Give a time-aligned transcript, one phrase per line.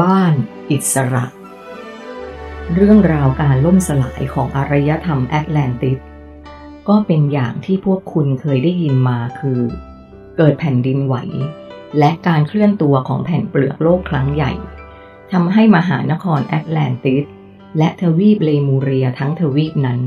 [0.00, 0.34] บ้าน
[0.70, 1.24] อิสระ
[2.74, 5.98] เรื่องราวการล่มสลายของอารยธรรมแอตแลนติส
[6.88, 9.60] ก็เป็นอย่างที่พวกคุณเคยได้ยินมาคือ
[10.36, 11.16] เกิดแผ่นดินไหว
[11.98, 14.52] และการเคลื่อนตัวของแผ่นเปลือกโลกครั้งใหญ่
[15.32, 17.24] ทำให้มหานครแอตแลนติส
[17.78, 20.00] และทวีปเลมูเรียทั้งทวีปนั้น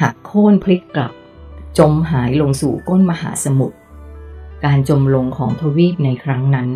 [0.00, 1.12] หักโค่นพลิกกลับ
[1.78, 3.76] จมหายลงสู่ก้นมหาสมุทร
[4.64, 6.68] การจมลงของทวีปในครั้งนั้น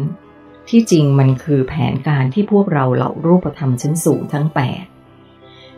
[0.69, 4.85] ที่จริงมันคือแผนการที่พวกเราเหล่ารูปธรรมชั้นสูงทั้งแปด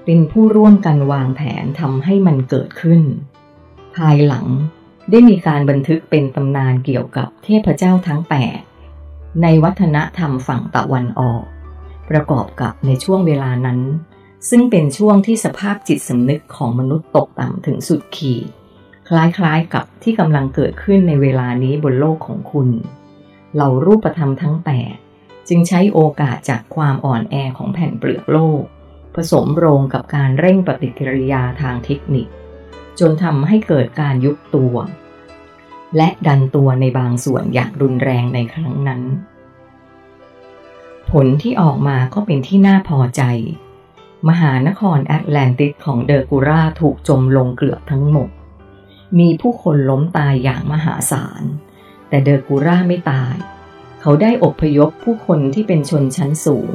[0.05, 3.01] เป็นผู้ร่วมกันวางแผนทำให้มันเกิดขึ้น
[3.97, 4.47] ภายหลัง
[5.11, 8.59] ได้มีการบันทึกเป็นตำนานเกี่ยวกับเทพเจ้าทั้งแปด
[9.43, 11.43] ในวัฒนธรรมฝั่งตะวันออก
[12.11, 13.81] ประกอบกับในช่วงเวลานั้น
[14.49, 18.47] ซึ่งเป็นช่วงที่สภาพจิตสำนึกของมนุษย์ตกต่ำถึงสุดขีด
[19.09, 22.69] คล้ายๆกับที่กำลังเกิดขึ้นในเวลานี้บนโลกของคุณ
[23.57, 24.97] เหล่ารูปธรรมทั้งแปด
[25.49, 28.63] จึงใช้โอกาสจากความอ่อนแอของแผ่นเปลือกโลก
[29.15, 32.29] ผสมโรงกับการเร่งปฏิกิริยาทางเทคนิค
[32.99, 34.77] จนทำให้เกิดการยุบตัว
[35.97, 39.03] และดันตัวในบางส่วนอย่างรุนแรงในครั้งนั้น
[41.11, 43.23] ผลที่ออกมาก็เป็นที่น่าพอใจ
[44.29, 48.29] มหานครแอตแลนติสของเดอร์กูราถูกจมลงเกือบทั้งหมด
[49.19, 51.43] มีผู้คนล้มตายอย่างมหาศาล
[52.09, 53.35] แต่เดอร์กูร่าไม่ตาย
[54.01, 56.75] เขาได้อบพยพผู้คนที่เป็นชนชั้นสูง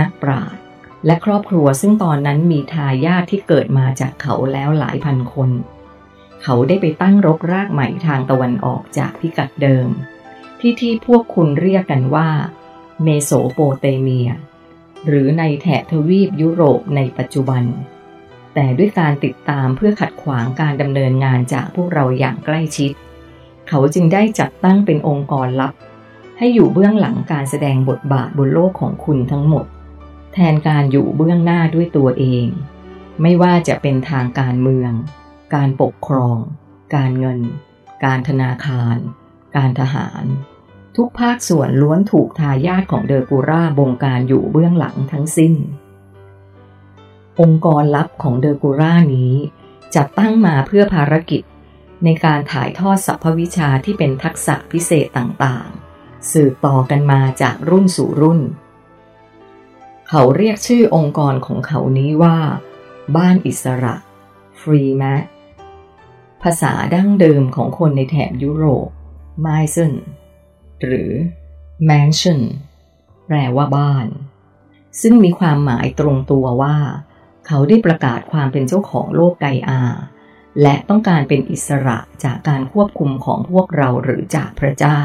[0.00, 0.60] นักปราชญ์
[1.06, 5.50] และครอบครัวซึ่งตอนนั้นมีทายาทที่เกิดมาจากเขาแล้วหลายพันคน
[6.42, 9.88] เขาได้ไปตั้งรกรากใหม่ทางตะวันออกจากพิกัดเดิม
[10.60, 12.28] ที่ที่พวกคุณเรียกกันว่า
[13.02, 14.30] เมโสโปเตเมีย
[15.06, 17.64] หรือในแถบทวีปยุโรปในปัจจุบัน
[18.54, 22.92] แต่ด้วยการติดตามเพื่อขัดขวางการดำเนินงานจากพวกเราอย่างใกล้ชิด
[23.68, 25.74] เขาจึงได้จัดตั้งเป็นองค์กรลับ
[26.38, 29.64] ให้อยู่เบื้องหลังการแสดงบทบาทบนโลกของคุณทั้งหมด
[30.32, 32.46] แทนการอยู่เบื้องหน้าด้วยตัวเอง
[33.22, 34.92] ไม่ว่าจะเป็นทางการเมือง
[35.54, 36.36] การปกครอง
[36.94, 37.40] การเงิน
[38.04, 38.96] การธนาคาร
[39.56, 40.24] การทหาร
[40.96, 45.54] ทุกภาคส่วนล้วนถูกทายาทของเดอร์กูราบงการอยู่เบื้องหลังทั้งสิ้น
[47.40, 49.32] องค์กรลับของเดอร์กูรานี้
[49.94, 51.42] จัดตั้งมาเพื่อภารกิจ
[52.04, 58.40] ในการถ่ายทอดสรรพวิชาที่เป็นทักษะพิเศษต่างๆ สืบต่อกันมาจากรุ่นสู่รุ่น
[60.08, 62.38] เขาเรียกชื่อองค์กรของเขานี้ว่า
[63.16, 63.94] บ้านอิสระ
[64.60, 65.04] ฟรีแม
[66.42, 68.88] ภาษาดั้งเดิมของคนในแถบยุโรป
[69.46, 69.92] m i s o n
[70.82, 71.12] หรือ
[71.88, 72.40] mansion
[73.26, 74.06] แปลว่าบ้าน
[75.00, 76.76] ซึ่งมีความหมายตรงตัวว่า
[77.46, 79.82] เขาได้ประกาศความเป็นเจ้าของโลกไกอา
[80.62, 85.02] และต้องการเป็นอิสระจากการควบคุมของพวกเราหรือจากพระเจ้า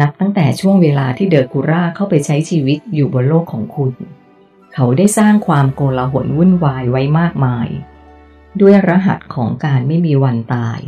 [0.00, 3.92] นับตั้งแต่ช่วงเวลาที่เดอร์กูราเข้าไปใช้ชีวิตอยู่บนโลกของคุณ
[4.74, 7.68] เขาได้สร้างความโกลาหลวุ่นวายไว้มากมาย
[8.60, 10.80] ด้วยรหัสของการไม่มีวันตาย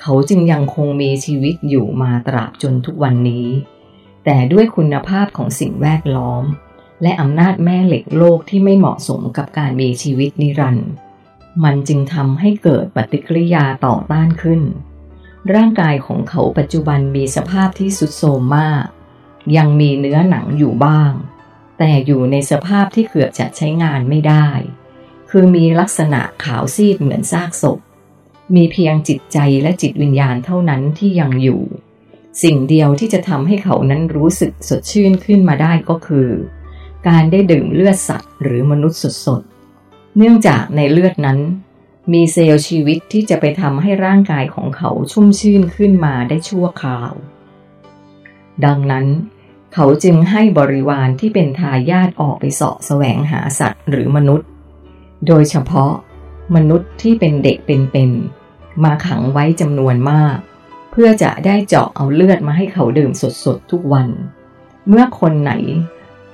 [0.00, 3.46] เขาจึงยังคงมีชีวิตอยู่มาตราบจนทุกวันนี้
[4.24, 6.44] แต่ด้วยคุณภาพของสิ่งแวดล้อม
[7.02, 10.90] และอำนาจแม่เหล็กโลกที่ไม่เหมาะสมกับการมีชีวิตนิรันดร์
[11.64, 14.62] มันจึงทำให้เกิดปฏิกิริยาต่อต้านขึ้น
[15.54, 18.84] ร่างกายของเขาปัจจุบันมีสภาพที่สุดโทรมมาก
[19.56, 21.12] ยังมีเนื้อหนังอยู่บ้าง
[21.78, 24.48] แต่อยู่ในสภาพที่เกือบจะใช้งานไม่ได้
[25.30, 27.78] คือมีลักษณะขาวซีดเหมือนซากศพ
[28.54, 31.62] มีเพียงจิตใจและจิตวิญญาณเท่านั้นที่ยังอยู่
[32.42, 36.28] สิ่งเดียวที่จะทำให้เขานั้นรู้สึกสดชื่นขึ้นมาได้ก็คือ
[37.08, 39.55] การได้ดื่มเลือดสัตว์หรือมนุษย์สดๆ
[40.18, 41.38] เนื่องจากในเลือดนั้น
[42.12, 47.12] มีเซลล์ชีวิตที่จะไปทำให้ร่างกายของเขาชุ่มชื่นขึ้นมาได้ชั่วคราว
[48.64, 49.06] ดังนั้น
[49.74, 54.48] เขาจึงให้บริวารที่เป็นทายาทออกไปเสาะแสวงหาสัตว์หรือมนุษย์
[55.26, 55.92] โดยเฉพาะ
[56.54, 60.36] มนุษย์ที่เป็นเด็กเป็นๆมาขังไว้จำนวนมาก
[60.90, 63.12] เพื่อจะได้เจาะเอาเลือดมาให้เขาดื่ม
[63.44, 64.08] สดๆทุกวัน
[64.88, 65.52] เมื่อคนไหน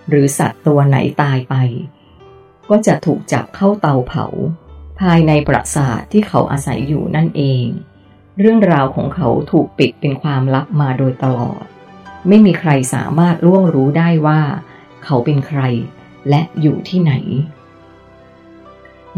[0.08, 1.54] หรือสัตว์ตัวไหนตายไป
[2.72, 4.26] ก็จะถูกจับเข้าเตาเผา
[5.00, 7.66] ภายในปราสาทที่เขาอาศัยอยู่นั่นเอง
[8.38, 11.64] เรื่องราวของเขาถูกปิดเป็นความลับมาโดยตลอด
[12.28, 14.40] ไม่มีใครสามารถล่วงรู้ได้ว่า
[15.04, 15.60] เขาเป็นใคร
[16.28, 17.12] และอยู่ที่ไหน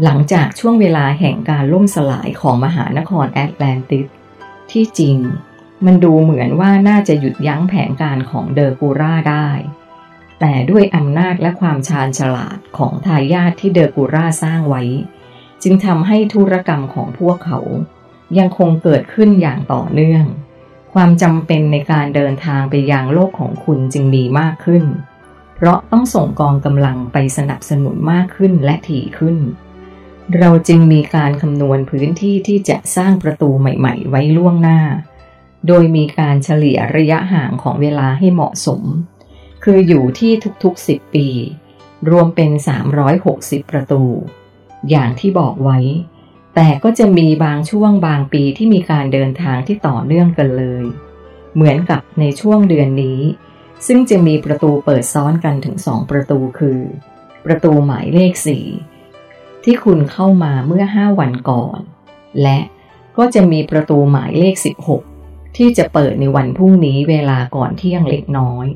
[0.03, 4.07] หลังจากช่วงเวลาแห่งการล่มสลายของมหานครแอตแลนติส
[4.71, 5.17] ที่จริง
[5.85, 9.49] มันดูเหมือนว่าน่าจะหยุดยั้งแผนการของเดอร์กูราได้
[10.39, 14.83] แต่ด้วยอำนาจและความชาญฉลาดของทายาทที่เดอร์กูราสร้างไว้
[15.63, 17.59] จึงทำให้ธุรกรรมของพวกเขา
[18.37, 20.25] ยังคงเกิดขึ้นอย่างต่อเนื่อง
[20.93, 24.83] ความจำเป็นในการเดินทางไปยังโลกของคุณจึงมีมากขึ้น
[25.55, 29.37] เพราะต้องส่งกองกำลังไปสนับสนุนมากขึ้นและถี่ขึ้น
[30.37, 34.79] เราจึงมีการคำนวณพื้นที่ที่จะสร้างประตูใหม่ ๆ ไว้ล่วงหน้า
[35.67, 38.81] โดยมีการเฉลี่ยระยะห่างของเวลาให้เหมาะสม
[39.67, 40.31] คืออยู่ที่
[40.63, 41.27] ทุกๆ 10 ปี
[42.09, 42.51] รวมเป็น
[43.11, 44.03] 360 ประตู
[44.89, 45.79] อย่างที่บอกไว้
[46.55, 50.85] แต่ก็จะมีบางช่วงบางปีที่มีการเดินทางที่ต่อเนื่องกันเลย
[51.55, 53.21] เหมือนกับในช่วงเดือนนี้
[53.87, 56.79] ซึ่งจะมีประตูเปิดซ้อนกันถึงสองประตูคือ
[57.45, 58.65] ประตูหมายเลขสี่
[59.63, 61.79] ที่คุณเข้ามาเมื่อห้าวันก่อน
[62.41, 62.59] และ
[63.17, 65.01] ก็จะมีประตูหมายเลขสิบหก
[65.57, 68.67] ที่จะเปิดในวันพรุ่งนี้เวลาก่อนเที่ยงเล็กน้อย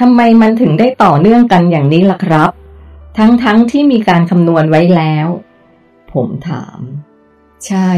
[0.00, 2.50] ทำไมมันถึงได้ต่อเนื่องกันอย่างนี้ล่ะครับ
[3.18, 5.26] ทั้งๆทที่มีการคำนวณไว้แล้ว
[6.12, 6.78] ผมถาม
[7.66, 7.90] ใช่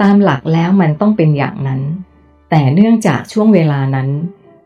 [0.00, 1.80] ตามหลักแล้วมันต้องเป็นอย่างนั้น
[2.50, 4.08] แต่เนื่องจากช่วงเวลานั้น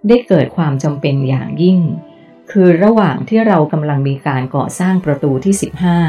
[0.08, 1.78] ได้เกิดความจำเป็นอย่างยิ่ง
[2.50, 5.54] คือระหว่างที่เรากำลังมีการก่อสร้างประตูที่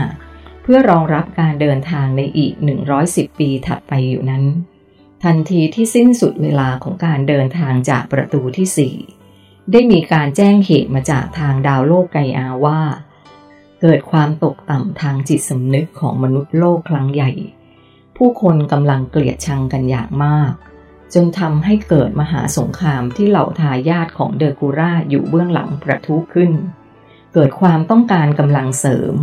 [0.04, 2.54] 15 เพื่อรองรับการเดินทางในอีก
[2.98, 4.44] 110 ปีถัดไปอยู่นั้น
[5.24, 9.21] ทันทีที่สิ้นสุดเวลาของการเดินทางจากประตูที่4
[9.72, 12.82] ได้มีการแจ้งเหตุมาจากทางดาวโลกไกอาว่า
[13.82, 17.32] เกิดความตกต่ำทางจิตสำนึกของมนุษย์โลกครั้งใหญ่
[18.18, 20.54] ผู้คนกำลังเกลียดชังกันอย่างมาก
[21.14, 26.52] จนทำให้เกิดมหาสงครามที่เหล่าทายาทของเดอร์กูราอยู่เบื้องหลังประทุขึ้น
[27.34, 29.14] เกิดความต้องการกำลังเสริม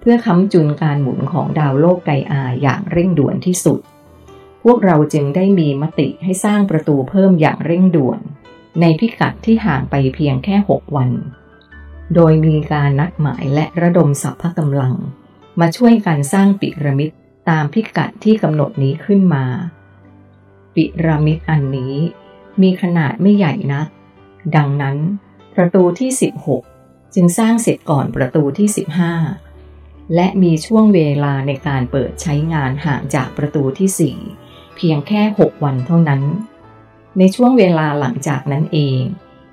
[0.00, 3.80] เพื่อค้ำจุนการหมุนของดาวโลกไกอาอย่างเร่งด่วนที่สุด
[4.64, 8.20] พวกเราจึงได้มีมติให้สร้างประตูเพิ่มอย่างเร่งด่วน
[8.80, 11.10] ในพิกัดที่ห่างไปเพียงแค่ 6 วัน
[12.14, 14.94] โดยมีการนัดหมายและระดมสัพพกำลัง
[15.60, 17.10] มาช่วยกันสร้างปิระมิด
[17.48, 19.44] ตามพิกัดที่กำหนดนี้ขึ้นมา
[20.74, 21.94] ปิรามิดอันนี้
[22.62, 23.86] มีขนาดไม่ใหญ่นัก
[24.56, 24.96] ดังนั้น
[25.54, 26.10] ประตูที่
[26.62, 28.68] 16 จึงสร้างเสร็จก่อนประตูที่
[29.40, 36.22] 15 และมีช่วงเวลาในการเปิดใช้งานห่างจากประตูที่ 4 เพียงแค่ 6 วันเท่านั้น
[37.18, 39.02] ในช่วงเวลาหลังจากนั้นเอง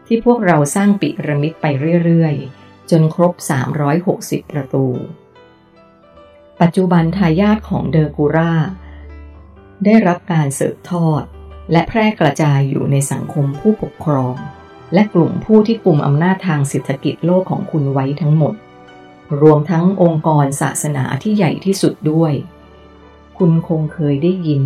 [0.05, 1.65] ที่พวกเราสร้างปิรามิดไป
[2.05, 3.33] เรื่อยๆ จนครบ
[3.93, 4.87] 360 ประตู
[6.61, 8.53] ปัจจุบันทายาทของเดอร์กูรา
[9.85, 11.23] ได้รับการสืบทอด
[11.71, 14.35] และแพร่กระจายอยู่ในสังคมผู้ปกครอง
[14.93, 18.55] และกลุ่มผู้ที่กลุ่มอำนาจทางเศรษฐกิจโลกของคุณไว้ทั้งหมด
[19.41, 22.33] รวมทั้งองค์กรศาสนาที่ใหญ่ที่สุดด้วย
[23.37, 24.63] คุณคงเคยได้ยิน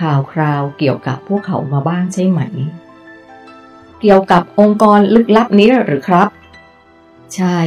[0.00, 2.40] ข่าวคราวเกี่ยวกับพวกเขามาบ้างใช่ไหม
[4.00, 6.28] เกี่ยวกับองค์กรลึกลับนี้หรือครับ
[7.34, 7.58] ใช่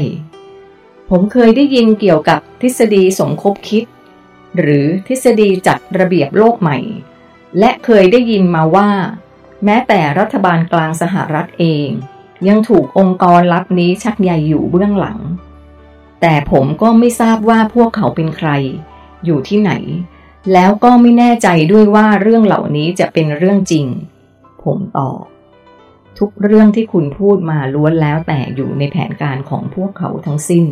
[1.09, 3.83] ผมเคยได้ยินเกี่ยวกับทฤษฎีสมคบคิด
[4.57, 6.77] หรือทฤษฎีจัดระเบียบโลกใหม่
[7.59, 8.89] และเคยได้ยินมาว่า
[9.65, 11.87] แม้แต่รัฐบาลกลางสหรัฐเอง
[12.47, 15.19] ยังถูกองค์กรลับนี้ชักใยอยู่เบื้องหลัง
[16.21, 18.49] แต่ผมก็ไม่ทราบว่าพวกเขาเป็นใคร
[19.25, 19.71] อยู่ที่ไหน
[20.53, 23.85] แล้วก็ไม่แน่ใจด้วยว่าเรื่องเหล่านี้จะเป็นเรื่องจริง
[24.63, 25.23] ผมตอบ
[26.19, 30.65] ทุกเรื่องที่คุณพูดมาล้วนแล้วแต่อยู่ในแผนการของพวกเขาทั้งสิ้น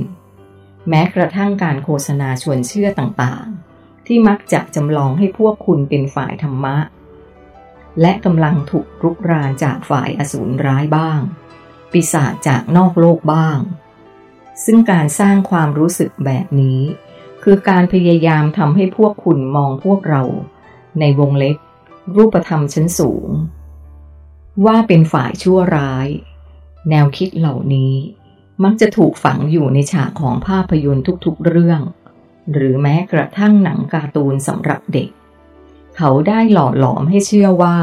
[0.90, 6.78] แม้กระทั่งการโฆษณาชวนเชื่อต่างๆ ที่มักจะจำลองให้พวกคุณเป็นฝ่ายธรรมะ
[8.02, 11.20] และกำลังถูกรุกรานจากฝ่ายอสูรร้ายบ้าง
[11.92, 13.60] ปีศาจจากนอกโลกบ้าง
[14.66, 16.82] ซึ่งการสร้างความรู้สึกแบบนี้
[17.44, 20.24] คือการพยายามทำให้พวกคุณมองพวกเรา
[21.00, 21.58] ในวงเล็บ
[22.16, 23.30] รูปธรรมชั้นสูง
[24.66, 26.08] ว่าเป็นฝ่ายชั่วร้าย
[26.90, 27.94] แนวคิดเหล่านี้
[28.64, 31.82] มักจะถูกฝังอยู่ในฉากของภาพยนตร์ทุกๆเรื่อง
[32.52, 35.10] หรือแม้กระทั่งหนังการ์ตูนสำหรับเด็ก
[35.98, 37.78] เขาได้หล่อหลอมให้เชื่อว่า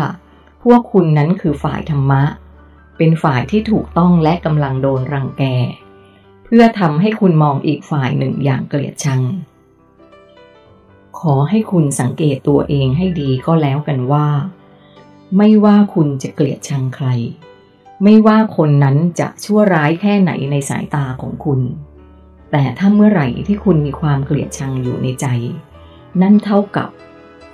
[0.64, 2.22] พวกคุณนั้นคือฝ่ายธรรมะ
[2.96, 5.44] เป็นฝ่ายที่ถูกต้องและกำลังโดนรังแก
[6.46, 9.22] เพื่อทำให้คุณมองอีกฝ่ายหนึ่งอย่างเกลียดชัง
[11.18, 14.28] ขอให้คุณสังเกตตัวเองให้ดีก็แล้วกันว่า
[15.36, 17.06] ไม่ว่าคุณจะเกลียดชังใคร
[18.02, 21.60] ไม่ว่าคนนั้นจะชั่วร้ายแค่ไหนในสายตาของคุณ
[22.52, 25.26] แต่ถ้าเมื่อไหร่ที่คุณมีความเกลียดชังอยู่ในใจ
[26.22, 26.88] นั่นเท่ากับ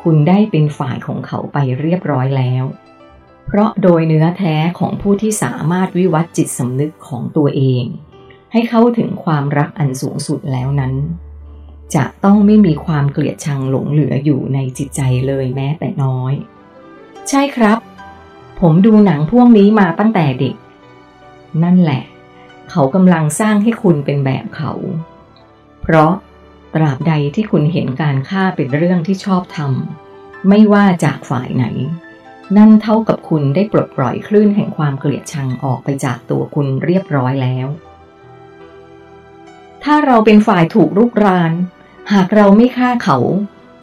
[0.03, 2.65] คุณได้เป็นฝ่ายของเขาไปเรียบร้อยแล้ว
[3.47, 7.85] เพราะโดยเนื้อแท้ของผู้ที่สามารถวิวัฒจิตสำนึกของตัวเอง
[8.53, 10.95] ให้เข้าถึงความรักอันสูงสุดแล้วนั้น
[11.95, 16.35] จะต้องไม่มีความเกลียดชังหลงเหลืออยู่ในจิตใจเลยแม้แต่น้อย
[17.29, 17.79] ใช่ครับ
[18.61, 20.57] ผมดูหนังพวกนี้มาตั้งแต่เด็ก
[21.63, 22.03] นั่นแหละ
[22.71, 24.73] เขากำลังสร้างให้คุณเป็นแบบเขา
[25.83, 26.13] เพราะ
[26.75, 31.65] ตราบใดที่คุณเห็นการฆ่าเป็นเรื่องที่ชอบทำไม่ว่าจากฝ่ายไหน
[32.57, 37.69] นั่นเท่ากับคุณได้ปลดปล่อยคลื่นแห่งความเกลียดชังออกไปจากตัวคุณเรียบร้อยแล้ว
[39.85, 41.53] ถ้าเราเป็นฝ่ายถูกรุกราน
[42.13, 43.19] หากเราไม่ฆ่าเขา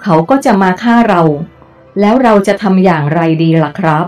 [0.03, 1.21] เขาก็จะมาฆ่าเรา
[1.99, 4.05] แล้วเราจะทำอย่างไรดีล่ะครับ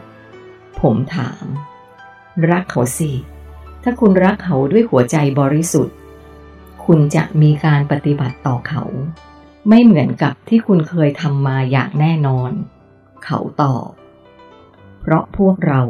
[0.79, 1.45] ผมถาม
[2.49, 3.11] รักเขาสิ
[3.83, 5.95] ถ้าคุณรักเขาด้วยหัวใจบริสุทธิ์
[6.85, 8.83] คุณจะมีการปฏิบัติต่อเขา
[9.69, 12.51] ไม่เหมือนกับที่คุณเคยทำมาอย่างแน่นอน
[13.25, 13.87] เขาตอบ
[15.01, 15.81] เพราะพวกเรา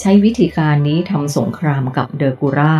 [0.00, 2.76] ใช้วิธีการนี้ทำสงครามกับเดอร์กูรา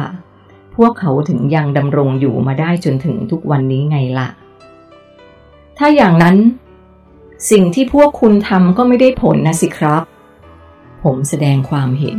[0.77, 4.29] พวกเขาถึงยังดำรงอยู่มาได้จนถึงทุกวันนี้ไงล่ะ
[5.79, 6.37] ถ้าอย่างนั้น
[7.51, 10.03] สิ่งที่พวกคุณทำก็ไม่ได้ผลนะสิครับ
[11.03, 12.19] ผมแสดงความเห็น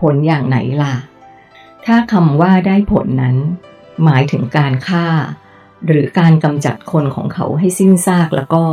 [0.00, 0.94] ผลอย่างไหนล่ะ
[1.86, 3.36] ถ้าคำว่าได้ผลนั้น
[4.04, 5.06] หมายถึงการฆ่า
[5.86, 8.64] หรือการกำจัดคนของเขาให้สิ้นซากแล้วก็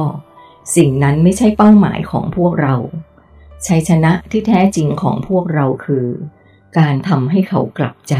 [0.75, 2.75] สิ่งนั้นไม่ใช่เป้าหมายของพวกเรา
[3.67, 6.05] ชัยชนะที่แท้จริงของพวกเราคือ
[6.77, 8.15] การทำให้เขากลับใจ